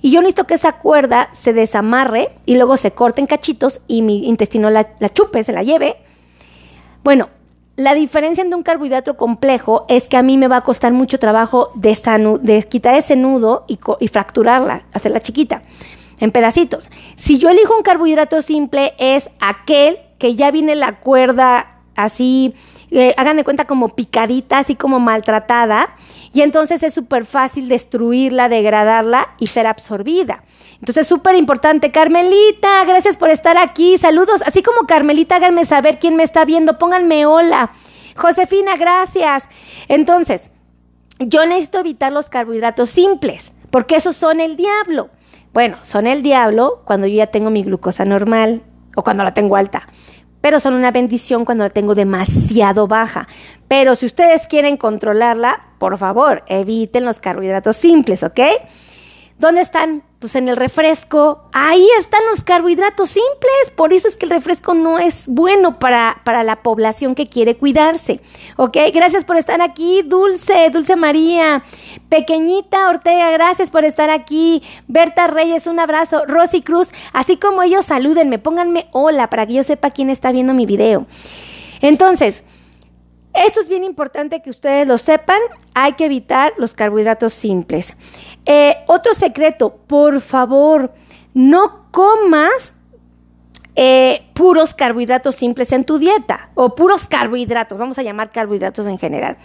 Y 0.00 0.10
yo 0.10 0.20
necesito 0.20 0.44
que 0.44 0.54
esa 0.54 0.72
cuerda 0.72 1.28
se 1.32 1.52
desamarre 1.52 2.30
y 2.46 2.56
luego 2.56 2.76
se 2.76 2.92
corte 2.92 3.20
en 3.20 3.26
cachitos 3.26 3.80
y 3.86 4.02
mi 4.02 4.28
intestino 4.28 4.70
la, 4.70 4.86
chupe, 5.12 5.44
se 5.44 5.52
la 5.52 5.62
lleve. 5.62 5.96
Bueno, 7.02 7.28
la 7.76 7.94
diferencia 7.94 8.42
entre 8.42 8.56
un 8.56 8.62
carbohidrato 8.62 9.16
complejo 9.16 9.84
es 9.88 10.08
que 10.08 10.16
a 10.16 10.22
mí 10.22 10.36
me 10.36 10.48
va 10.48 10.56
a 10.56 10.64
costar 10.64 10.92
mucho 10.92 11.18
trabajo 11.18 11.70
de, 11.74 11.96
de 12.42 12.62
quitar 12.64 12.94
ese 12.94 13.16
nudo 13.16 13.64
y, 13.68 13.78
y 14.00 14.08
fracturarla, 14.08 14.82
hacerla 14.92 15.20
chiquita 15.20 15.62
en 16.20 16.30
pedacitos. 16.30 16.90
Si 17.16 17.38
yo 17.38 17.48
elijo 17.50 17.76
un 17.76 17.82
carbohidrato 17.82 18.42
simple, 18.42 18.94
es 18.98 19.30
aquel 19.40 19.98
que 20.18 20.34
ya 20.34 20.50
viene 20.50 20.74
la 20.74 20.98
cuerda 20.98 21.78
así, 21.94 22.54
eh, 22.90 23.14
hagan 23.16 23.36
de 23.36 23.44
cuenta 23.44 23.66
como 23.66 23.94
picadita, 23.94 24.58
así 24.58 24.74
como 24.74 25.00
maltratada, 25.00 25.96
y 26.32 26.42
entonces 26.42 26.82
es 26.82 26.94
súper 26.94 27.24
fácil 27.24 27.68
destruirla, 27.68 28.48
degradarla 28.48 29.34
y 29.38 29.46
ser 29.48 29.66
absorbida. 29.66 30.44
Entonces, 30.78 31.06
súper 31.06 31.34
importante. 31.34 31.90
Carmelita, 31.90 32.84
gracias 32.84 33.16
por 33.16 33.30
estar 33.30 33.56
aquí. 33.56 33.98
Saludos. 33.98 34.42
Así 34.46 34.62
como 34.62 34.86
Carmelita, 34.86 35.36
háganme 35.36 35.64
saber 35.64 35.98
quién 35.98 36.16
me 36.16 36.22
está 36.22 36.44
viendo. 36.44 36.78
Pónganme 36.78 37.26
hola. 37.26 37.72
Josefina, 38.16 38.76
gracias. 38.76 39.44
Entonces, 39.88 40.50
yo 41.18 41.46
necesito 41.46 41.78
evitar 41.78 42.12
los 42.12 42.28
carbohidratos 42.28 42.90
simples, 42.90 43.52
porque 43.70 43.96
esos 43.96 44.16
son 44.16 44.40
el 44.40 44.56
diablo. 44.56 45.10
Bueno, 45.52 45.78
son 45.82 46.06
el 46.06 46.22
diablo 46.22 46.82
cuando 46.84 47.06
yo 47.06 47.16
ya 47.16 47.28
tengo 47.28 47.50
mi 47.50 47.62
glucosa 47.62 48.04
normal 48.04 48.62
o 48.94 49.02
cuando 49.02 49.24
la 49.24 49.34
tengo 49.34 49.56
alta, 49.56 49.88
pero 50.40 50.60
son 50.60 50.74
una 50.74 50.90
bendición 50.90 51.44
cuando 51.44 51.64
la 51.64 51.70
tengo 51.70 51.94
demasiado 51.94 52.86
baja. 52.86 53.26
Pero 53.66 53.96
si 53.96 54.06
ustedes 54.06 54.46
quieren 54.46 54.76
controlarla, 54.76 55.67
por 55.78 55.96
favor, 55.98 56.42
eviten 56.46 57.04
los 57.04 57.20
carbohidratos 57.20 57.76
simples, 57.76 58.22
¿ok? 58.22 58.40
¿Dónde 59.38 59.60
están? 59.60 60.02
Pues 60.18 60.34
en 60.34 60.48
el 60.48 60.56
refresco. 60.56 61.44
Ahí 61.52 61.86
están 62.00 62.20
los 62.28 62.42
carbohidratos 62.42 63.10
simples. 63.10 63.70
Por 63.76 63.92
eso 63.92 64.08
es 64.08 64.16
que 64.16 64.26
el 64.26 64.32
refresco 64.32 64.74
no 64.74 64.98
es 64.98 65.28
bueno 65.28 65.78
para, 65.78 66.22
para 66.24 66.42
la 66.42 66.56
población 66.64 67.14
que 67.14 67.28
quiere 67.28 67.56
cuidarse. 67.56 68.20
¿Ok? 68.56 68.76
Gracias 68.92 69.24
por 69.24 69.36
estar 69.36 69.62
aquí, 69.62 70.02
Dulce, 70.02 70.70
Dulce 70.70 70.96
María. 70.96 71.62
Pequeñita 72.08 72.88
Ortega, 72.88 73.30
gracias 73.30 73.70
por 73.70 73.84
estar 73.84 74.10
aquí. 74.10 74.64
Berta 74.88 75.28
Reyes, 75.28 75.68
un 75.68 75.78
abrazo. 75.78 76.24
Rosy 76.26 76.60
Cruz, 76.62 76.90
así 77.12 77.36
como 77.36 77.62
ellos, 77.62 77.86
salúdenme, 77.86 78.40
pónganme 78.40 78.88
hola 78.90 79.30
para 79.30 79.46
que 79.46 79.52
yo 79.52 79.62
sepa 79.62 79.92
quién 79.92 80.10
está 80.10 80.32
viendo 80.32 80.52
mi 80.52 80.66
video. 80.66 81.06
Entonces, 81.80 82.42
esto 83.34 83.60
es 83.60 83.68
bien 83.68 83.84
importante 83.84 84.42
que 84.42 84.50
ustedes 84.50 84.86
lo 84.86 84.98
sepan. 84.98 85.38
Hay 85.74 85.92
que 85.92 86.06
evitar 86.06 86.52
los 86.56 86.74
carbohidratos 86.74 87.32
simples. 87.32 87.94
Eh, 88.46 88.76
otro 88.86 89.14
secreto, 89.14 89.76
por 89.86 90.20
favor, 90.20 90.92
no 91.34 91.90
comas 91.90 92.72
eh, 93.80 94.26
puros 94.34 94.74
carbohidratos 94.74 95.36
simples 95.36 95.70
en 95.70 95.84
tu 95.84 95.98
dieta 95.98 96.48
o 96.54 96.74
puros 96.74 97.06
carbohidratos, 97.06 97.78
vamos 97.78 97.96
a 97.96 98.02
llamar 98.02 98.32
carbohidratos 98.32 98.88
en 98.88 98.98
general. 98.98 99.36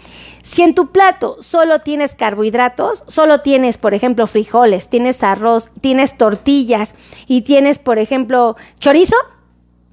Si 0.42 0.64
en 0.64 0.74
tu 0.74 0.92
plato 0.92 1.38
solo 1.44 1.82
tienes 1.82 2.16
carbohidratos, 2.16 3.04
solo 3.08 3.42
tienes, 3.42 3.78
por 3.78 3.94
ejemplo, 3.94 4.26
frijoles, 4.26 4.90
tienes 4.90 5.22
arroz, 5.22 5.70
tienes 5.82 6.18
tortillas 6.18 6.96
y 7.28 7.42
tienes, 7.42 7.78
por 7.78 8.00
ejemplo, 8.00 8.56
chorizo, 8.80 9.18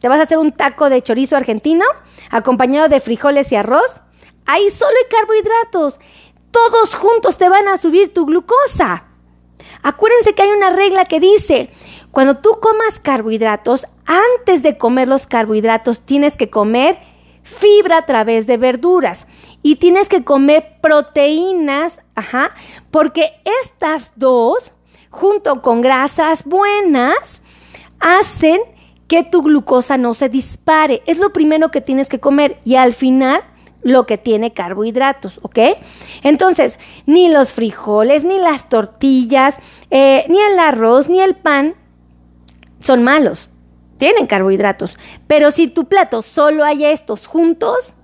te 0.01 0.09
vas 0.09 0.19
a 0.19 0.25
hacer 0.25 0.39
un 0.39 0.53
taco 0.53 0.91
de 0.91 1.03
chorizo 1.03 1.37
argentino 1.37 1.85
acompañado 2.31 2.89
de 2.89 3.01
frijoles 3.01 3.53
y 3.53 3.57
arroz, 3.57 4.01
ahí 4.47 4.71
solo 4.71 4.93
hay 4.97 5.09
carbohidratos. 5.09 6.01
Todos 6.51 6.95
juntos 6.95 7.37
te 7.37 7.49
van 7.49 7.69
a 7.69 7.77
subir 7.77 8.13
tu 8.13 8.27
glucosa. 8.27 9.05
Acuérdense 9.83 10.35
que 10.35 10.43
hay 10.43 10.51
una 10.51 10.71
regla 10.71 11.05
que 11.05 11.21
dice, 11.21 11.71
cuando 12.11 12.39
tú 12.39 12.59
comas 12.61 12.99
carbohidratos, 13.01 13.87
antes 14.07 14.63
de 14.63 14.79
comer 14.79 15.07
los 15.07 15.27
carbohidratos 15.27 16.01
tienes 16.01 16.37
que 16.37 16.51
comer 16.51 16.99
fibra 17.43 17.99
a 17.99 18.07
través 18.07 18.47
de 18.47 18.57
verduras 18.57 19.27
y 19.63 19.77
tienes 19.77 20.09
que 20.09 20.25
comer 20.25 20.79
proteínas, 20.81 22.01
ajá, 22.15 22.55
porque 22.91 23.33
estas 23.63 24.13
dos, 24.17 24.73
junto 25.11 25.63
con 25.63 25.83
grasas 25.83 26.45
buenas, 26.45 27.43
hacen 27.99 28.61
que 29.11 29.25
tu 29.25 29.43
glucosa 29.43 29.99
no 29.99 30.15
se 30.15 30.29
dispare. 30.29 31.03
Es 31.05 31.19
lo 31.19 31.33
primero 31.33 31.73
que 31.73 31.81
tienes 31.81 32.09
que 32.09 32.21
comer 32.21 32.61
y 32.65 32.77
al 32.77 32.95
final 32.95 33.43
lo 33.83 34.07
que 34.07 34.19
tiene 34.19 34.53
carbohidratos, 34.53 35.41
¿ok? 35.43 35.59
Entonces, 36.23 36.79
ni 37.07 37.29
los 37.29 37.53
frijoles, 37.53 38.25
ni 38.25 38.39
las 38.39 38.69
tortillas, 38.69 39.57
eh, 39.91 40.25
ni 40.29 40.39
el 40.39 40.61
arroz, 40.61 41.09
ni 41.09 41.21
el 41.21 41.35
pan 41.35 41.75
son 42.79 43.03
malos. 43.03 43.51
Tienen 43.99 44.29
carbohidratos. 44.29 44.97
Pero 45.27 45.51
si 45.51 45.67
tu 45.67 45.87
plato 45.87 46.23
solo 46.23 46.63
hay 46.63 46.85
estos 46.85 47.27
juntos, 47.27 47.95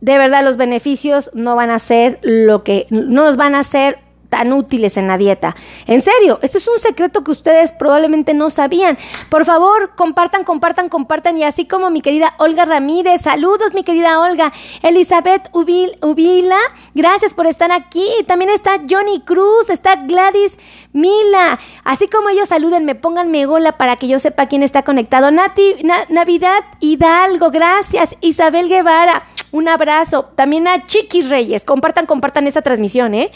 de 0.00 0.18
verdad 0.18 0.42
los 0.42 0.56
beneficios 0.56 1.30
no 1.32 1.54
van 1.54 1.70
a 1.70 1.78
ser 1.78 2.18
lo 2.22 2.64
que, 2.64 2.88
no 2.90 3.22
nos 3.22 3.36
van 3.36 3.54
a 3.54 3.62
ser 3.62 4.00
tan 4.32 4.54
útiles 4.54 4.96
en 4.96 5.08
la 5.08 5.18
dieta. 5.18 5.54
En 5.86 6.00
serio, 6.00 6.38
este 6.40 6.56
es 6.56 6.66
un 6.66 6.78
secreto 6.78 7.22
que 7.22 7.32
ustedes 7.32 7.70
probablemente 7.72 8.32
no 8.32 8.48
sabían. 8.48 8.96
Por 9.28 9.44
favor, 9.44 9.94
compartan, 9.94 10.42
compartan, 10.44 10.88
compartan. 10.88 11.36
Y 11.36 11.44
así 11.44 11.66
como 11.66 11.90
mi 11.90 12.00
querida 12.00 12.32
Olga 12.38 12.64
Ramírez, 12.64 13.20
saludos 13.20 13.74
mi 13.74 13.84
querida 13.84 14.18
Olga. 14.20 14.50
Elizabeth 14.80 15.50
Ubila, 15.52 16.58
gracias 16.94 17.34
por 17.34 17.46
estar 17.46 17.70
aquí. 17.72 18.08
También 18.26 18.50
está 18.50 18.80
Johnny 18.88 19.20
Cruz, 19.20 19.68
está 19.68 19.96
Gladys 19.96 20.56
Mila. 20.94 21.60
Así 21.84 22.08
como 22.08 22.30
ellos 22.30 22.48
salúdenme, 22.48 22.94
pónganme 22.94 23.44
hola 23.44 23.72
para 23.72 23.96
que 23.96 24.08
yo 24.08 24.18
sepa 24.18 24.46
quién 24.46 24.62
está 24.62 24.82
conectado. 24.82 25.30
Nati, 25.30 25.76
Navidad 26.08 26.64
Hidalgo, 26.80 27.50
gracias. 27.50 28.16
Isabel 28.22 28.70
Guevara, 28.70 29.24
un 29.50 29.68
abrazo. 29.68 30.30
También 30.36 30.66
a 30.68 30.86
Chiquis 30.86 31.28
Reyes, 31.28 31.66
compartan, 31.66 32.06
compartan 32.06 32.46
esta 32.46 32.62
transmisión, 32.62 33.14
¿eh? 33.14 33.30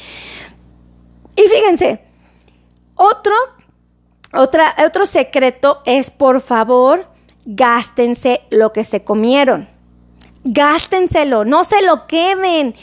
Y 1.37 1.43
fíjense, 1.43 2.01
otro, 2.95 3.35
otra, 4.33 4.75
otro 4.85 5.07
secreto 5.07 5.83
es, 5.85 6.11
por 6.11 6.41
favor, 6.41 7.07
gástense 7.45 8.43
lo 8.51 8.73
que 8.73 8.85
se 8.85 9.05
comieron. 9.05 9.69
Gástenselo, 10.45 11.45
no 11.45 11.65
se 11.65 11.83
lo 11.83 12.07
queden. 12.07 12.75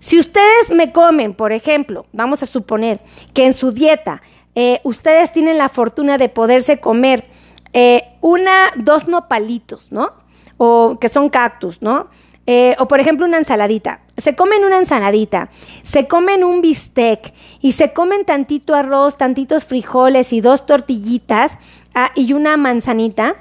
Si 0.00 0.18
ustedes 0.18 0.70
me 0.70 0.92
comen, 0.92 1.34
por 1.34 1.52
ejemplo, 1.52 2.06
vamos 2.12 2.42
a 2.42 2.46
suponer 2.46 3.00
que 3.32 3.46
en 3.46 3.54
su 3.54 3.72
dieta 3.72 4.22
eh, 4.54 4.80
ustedes 4.82 5.32
tienen 5.32 5.58
la 5.58 5.68
fortuna 5.68 6.18
de 6.18 6.28
poderse 6.28 6.80
comer 6.80 7.28
eh, 7.72 8.02
una, 8.20 8.72
dos 8.76 9.06
nopalitos, 9.06 9.92
¿no? 9.92 10.12
O 10.56 10.98
que 11.00 11.08
son 11.08 11.30
cactus, 11.30 11.80
¿no? 11.80 12.08
Eh, 12.52 12.74
o 12.80 12.88
por 12.88 12.98
ejemplo 12.98 13.26
una 13.26 13.38
ensaladita. 13.38 14.00
Se 14.16 14.34
comen 14.34 14.64
una 14.64 14.78
ensaladita, 14.78 15.50
se 15.84 16.08
comen 16.08 16.42
un 16.42 16.60
bistec 16.60 17.32
y 17.60 17.72
se 17.72 17.92
comen 17.92 18.24
tantito 18.24 18.74
arroz, 18.74 19.16
tantitos 19.16 19.64
frijoles 19.64 20.32
y 20.32 20.40
dos 20.40 20.66
tortillitas 20.66 21.56
ah, 21.94 22.10
y 22.16 22.32
una 22.32 22.56
manzanita. 22.56 23.36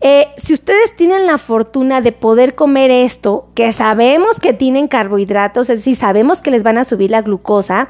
Eh, 0.00 0.28
si 0.36 0.54
ustedes 0.54 0.94
tienen 0.94 1.26
la 1.26 1.38
fortuna 1.38 2.02
de 2.02 2.12
poder 2.12 2.54
comer 2.54 2.92
esto, 2.92 3.48
que 3.56 3.72
sabemos 3.72 4.38
que 4.38 4.52
tienen 4.52 4.86
carbohidratos, 4.86 5.68
es 5.68 5.80
decir, 5.80 5.96
sabemos 5.96 6.40
que 6.40 6.52
les 6.52 6.62
van 6.62 6.78
a 6.78 6.84
subir 6.84 7.10
la 7.10 7.22
glucosa, 7.22 7.88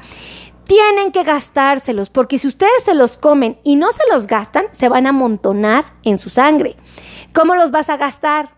tienen 0.63 1.11
que 1.11 1.21
gastárselos, 1.21 2.09
porque 2.09 2.39
si 2.39 2.47
ustedes 2.47 2.83
se 2.83 2.95
los 2.95 3.19
comen 3.19 3.59
y 3.63 3.75
no 3.75 3.91
se 3.91 4.01
los 4.11 4.25
gastan, 4.25 4.65
se 4.71 4.89
van 4.89 5.05
a 5.05 5.09
amontonar 5.09 5.85
en 6.01 6.17
su 6.17 6.31
sangre. 6.31 6.77
¿Cómo 7.31 7.53
los 7.53 7.69
vas 7.69 7.89
a 7.89 7.97
gastar? 7.97 8.49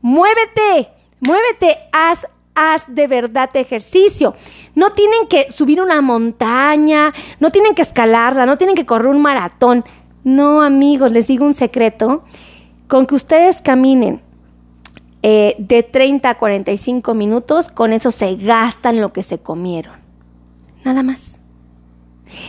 Muévete, 0.00 0.94
Muévete, 1.20 1.78
haz, 1.92 2.26
haz 2.54 2.82
de 2.86 3.06
verdad 3.06 3.50
ejercicio. 3.54 4.34
No 4.74 4.92
tienen 4.92 5.26
que 5.28 5.50
subir 5.52 5.80
una 5.80 6.00
montaña, 6.00 7.12
no 7.40 7.50
tienen 7.50 7.74
que 7.74 7.82
escalarla, 7.82 8.46
no 8.46 8.58
tienen 8.58 8.76
que 8.76 8.86
correr 8.86 9.08
un 9.08 9.22
maratón. 9.22 9.84
No, 10.24 10.62
amigos, 10.62 11.12
les 11.12 11.26
digo 11.26 11.44
un 11.44 11.54
secreto. 11.54 12.24
Con 12.88 13.06
que 13.06 13.16
ustedes 13.16 13.60
caminen 13.62 14.22
eh, 15.22 15.56
de 15.58 15.82
30 15.82 16.30
a 16.30 16.34
45 16.36 17.14
minutos, 17.14 17.68
con 17.68 17.92
eso 17.92 18.12
se 18.12 18.36
gastan 18.36 19.00
lo 19.00 19.12
que 19.12 19.22
se 19.22 19.38
comieron. 19.38 19.94
Nada 20.84 21.02
más. 21.02 21.40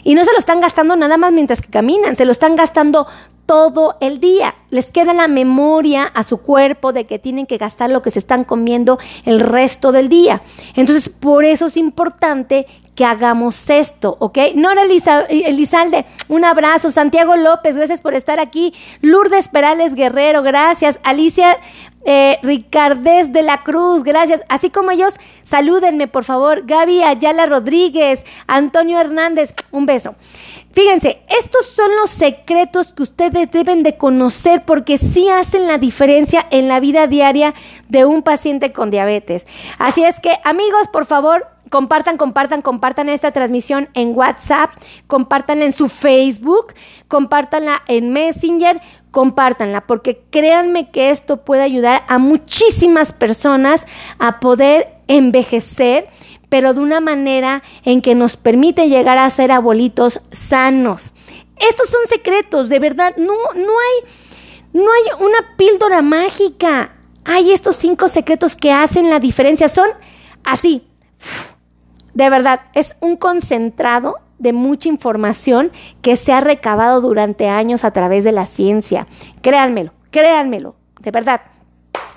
Y 0.03 0.15
no 0.15 0.23
se 0.23 0.31
lo 0.31 0.39
están 0.39 0.61
gastando 0.61 0.95
nada 0.95 1.17
más 1.17 1.31
mientras 1.31 1.61
que 1.61 1.69
caminan, 1.69 2.15
se 2.15 2.25
lo 2.25 2.31
están 2.31 2.55
gastando 2.55 3.07
todo 3.47 3.95
el 4.01 4.19
día. 4.19 4.53
Les 4.69 4.91
queda 4.91 5.13
la 5.13 5.27
memoria 5.27 6.03
a 6.03 6.23
su 6.23 6.37
cuerpo 6.37 6.93
de 6.93 7.05
que 7.05 7.17
tienen 7.17 7.47
que 7.47 7.57
gastar 7.57 7.89
lo 7.89 8.03
que 8.03 8.11
se 8.11 8.19
están 8.19 8.43
comiendo 8.43 8.99
el 9.25 9.39
resto 9.39 9.91
del 9.91 10.09
día. 10.09 10.43
Entonces, 10.75 11.09
por 11.09 11.45
eso 11.45 11.65
es 11.65 11.77
importante 11.77 12.67
que 12.97 13.05
hagamos 13.05 13.69
esto, 13.69 14.17
¿ok? 14.19 14.39
Nora 14.55 14.81
Elizalde, 14.81 16.05
un 16.29 16.43
abrazo. 16.43 16.91
Santiago 16.91 17.35
López, 17.35 17.77
gracias 17.77 18.01
por 18.01 18.15
estar 18.15 18.39
aquí. 18.39 18.73
Lourdes 19.01 19.49
Perales 19.49 19.93
Guerrero, 19.93 20.41
gracias. 20.41 20.99
Alicia 21.03 21.59
eh, 22.05 22.39
de 22.41 23.43
la 23.43 23.61
Cruz, 23.63 24.03
gracias. 24.03 24.41
Así 24.49 24.71
como 24.71 24.89
ellos, 24.89 25.13
salúdenme, 25.43 26.07
por 26.07 26.23
favor. 26.23 26.65
Gaby 26.65 27.03
Ayala 27.03 27.45
Rodríguez, 27.45 28.25
Antonio 28.47 28.99
Hernández, 28.99 29.53
un 29.69 29.85
beso. 29.85 30.15
Fíjense, 30.71 31.21
estos 31.39 31.67
son 31.67 31.95
los 31.97 32.09
secretos 32.09 32.93
que 32.93 33.03
ustedes 33.03 33.51
deben 33.51 33.83
de 33.83 33.95
conocer 33.97 34.63
porque 34.65 34.97
sí 34.97 35.29
hacen 35.29 35.67
la 35.67 35.77
diferencia 35.77 36.47
en 36.49 36.67
la 36.67 36.79
vida 36.79 37.05
diaria 37.05 37.53
de 37.89 38.05
un 38.05 38.23
paciente 38.23 38.73
con 38.73 38.89
diabetes. 38.89 39.45
Así 39.77 40.03
es 40.03 40.19
que, 40.19 40.35
amigos, 40.43 40.87
por 40.91 41.05
favor, 41.05 41.47
compartan, 41.69 42.17
compartan, 42.17 42.61
compartan 42.61 43.09
esta 43.09 43.31
transmisión 43.31 43.89
en 43.93 44.15
WhatsApp, 44.15 44.71
compártanla 45.07 45.65
en 45.65 45.73
su 45.73 45.89
Facebook, 45.89 46.73
compártanla 47.07 47.83
en 47.87 48.11
Messenger, 48.11 48.81
compártanla, 49.11 49.81
porque 49.81 50.23
créanme 50.29 50.91
que 50.91 51.09
esto 51.09 51.43
puede 51.43 51.63
ayudar 51.63 52.03
a 52.07 52.17
muchísimas 52.17 53.13
personas 53.13 53.85
a 54.19 54.39
poder 54.39 54.89
envejecer 55.07 56.09
pero 56.49 56.73
de 56.73 56.79
una 56.79 57.01
manera 57.01 57.63
en 57.83 58.01
que 58.01 58.15
nos 58.15 58.37
permite 58.37 58.87
llegar 58.87 59.17
a 59.17 59.29
ser 59.29 59.51
abuelitos 59.51 60.21
sanos. 60.31 61.11
Estos 61.57 61.89
son 61.89 62.01
secretos, 62.07 62.69
de 62.69 62.79
verdad, 62.79 63.15
no, 63.17 63.33
no 63.55 63.73
hay, 63.79 64.09
no 64.73 64.83
hay 64.83 65.25
una 65.25 65.57
píldora 65.57 66.01
mágica. 66.01 66.93
Hay 67.25 67.51
estos 67.51 67.75
cinco 67.75 68.07
secretos 68.07 68.55
que 68.55 68.71
hacen 68.71 69.09
la 69.09 69.19
diferencia. 69.19 69.67
Son 69.67 69.89
así. 70.43 70.87
De 72.17 72.31
verdad, 72.31 72.61
es 72.73 72.95
un 72.99 73.15
concentrado 73.15 74.15
de 74.39 74.51
mucha 74.51 74.89
información 74.89 75.71
que 76.01 76.15
se 76.15 76.33
ha 76.33 76.39
recabado 76.39 76.99
durante 76.99 77.47
años 77.47 77.83
a 77.83 77.91
través 77.91 78.23
de 78.23 78.31
la 78.31 78.47
ciencia. 78.47 79.05
Créanmelo, 79.43 79.93
créanmelo, 80.09 80.73
de 80.99 81.11
verdad. 81.11 81.41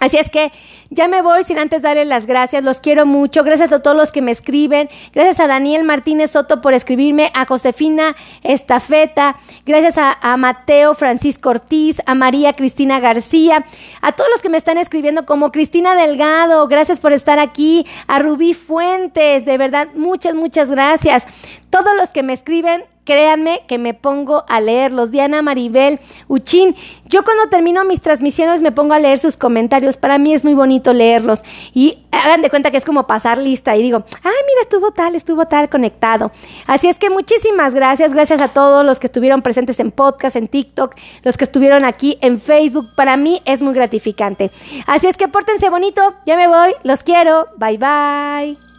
Así 0.00 0.16
es 0.16 0.30
que 0.30 0.50
ya 0.88 1.08
me 1.08 1.20
voy 1.20 1.44
sin 1.44 1.58
antes 1.58 1.82
darles 1.82 2.08
las 2.08 2.24
gracias, 2.24 2.64
los 2.64 2.80
quiero 2.80 3.04
mucho, 3.04 3.44
gracias 3.44 3.70
a 3.70 3.80
todos 3.80 3.96
los 3.96 4.10
que 4.10 4.22
me 4.22 4.32
escriben, 4.32 4.88
gracias 5.12 5.38
a 5.38 5.46
Daniel 5.46 5.84
Martínez 5.84 6.32
Soto 6.32 6.62
por 6.62 6.72
escribirme, 6.72 7.30
a 7.34 7.44
Josefina 7.44 8.16
Estafeta, 8.42 9.36
gracias 9.66 9.94
a, 9.98 10.36
Mateo 10.38 10.94
Francisco 10.94 11.50
Ortiz, 11.50 11.98
a 12.06 12.14
María 12.14 12.54
Cristina 12.54 12.98
García, 12.98 13.66
a 14.00 14.12
todos 14.12 14.30
los 14.30 14.40
que 14.40 14.48
me 14.48 14.56
están 14.56 14.78
escribiendo 14.78 15.26
como 15.26 15.52
Cristina 15.52 15.94
Delgado, 15.94 16.66
gracias 16.66 16.98
por 16.98 17.12
estar 17.12 17.38
aquí, 17.38 17.86
a 18.06 18.18
Rubí 18.18 18.54
Fuentes, 18.54 19.44
de 19.44 19.58
verdad, 19.58 19.88
muchas, 19.94 20.34
muchas 20.34 20.70
gracias. 20.70 21.26
Todos 21.68 21.94
los 21.96 22.08
que 22.08 22.22
me 22.22 22.32
escriben, 22.32 22.84
créanme 23.04 23.62
que 23.66 23.78
me 23.78 23.94
pongo 23.94 24.44
a 24.48 24.60
leerlos. 24.60 25.10
Diana 25.10 25.42
Maribel, 25.42 26.00
Uchín, 26.28 26.76
yo 27.06 27.24
cuando 27.24 27.48
termino 27.48 27.84
mis 27.84 28.00
transmisiones 28.00 28.62
me 28.62 28.72
pongo 28.72 28.94
a 28.94 28.98
leer 28.98 29.18
sus 29.18 29.36
comentarios. 29.36 29.96
Para 29.96 30.18
mí 30.18 30.34
es 30.34 30.44
muy 30.44 30.54
bonito 30.54 30.92
leerlos. 30.92 31.42
Y 31.74 31.98
hagan 32.12 32.42
de 32.42 32.50
cuenta 32.50 32.70
que 32.70 32.76
es 32.76 32.84
como 32.84 33.06
pasar 33.06 33.38
lista 33.38 33.76
y 33.76 33.82
digo, 33.82 34.04
ay, 34.22 34.32
mira, 34.46 34.60
estuvo 34.62 34.92
tal, 34.92 35.14
estuvo 35.14 35.46
tal 35.46 35.68
conectado. 35.68 36.32
Así 36.66 36.88
es 36.88 36.98
que 36.98 37.10
muchísimas 37.10 37.74
gracias. 37.74 38.12
Gracias 38.12 38.40
a 38.40 38.48
todos 38.48 38.84
los 38.84 38.98
que 38.98 39.06
estuvieron 39.06 39.42
presentes 39.42 39.80
en 39.80 39.90
podcast, 39.90 40.36
en 40.36 40.48
TikTok, 40.48 40.94
los 41.22 41.36
que 41.36 41.44
estuvieron 41.44 41.84
aquí 41.84 42.18
en 42.20 42.40
Facebook. 42.40 42.86
Para 42.96 43.16
mí 43.16 43.40
es 43.44 43.62
muy 43.62 43.74
gratificante. 43.74 44.50
Así 44.86 45.06
es 45.06 45.16
que 45.16 45.28
pórtense 45.28 45.70
bonito. 45.70 46.14
Ya 46.26 46.36
me 46.36 46.48
voy. 46.48 46.74
Los 46.84 47.02
quiero. 47.02 47.48
Bye 47.56 47.78
bye. 47.78 48.69